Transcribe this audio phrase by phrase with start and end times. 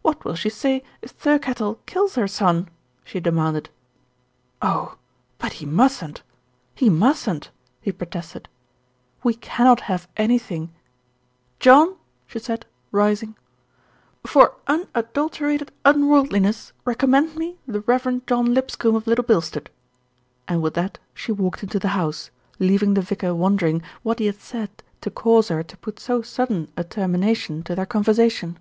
[0.00, 2.70] "What will she say if Thirkettle kills her son?"
[3.04, 3.68] she demanded.
[4.62, 4.96] "Oh!
[5.36, 6.22] but he mustn't,
[6.74, 7.50] he mustn't,"
[7.82, 8.48] he protested.
[9.22, 10.72] "We cannot have anything"
[11.60, 11.94] "John,"
[12.26, 13.36] she said, rising,
[14.24, 18.24] "for unadulterated unworld liness recommend me the Rev.
[18.24, 19.68] John Lipscombe of Little Bilstead,"
[20.48, 24.40] and with that she walked into the house, leaving the vicar wondering what he had
[24.40, 24.70] said
[25.02, 28.56] to cause her to put so sudden a termination to their con versation.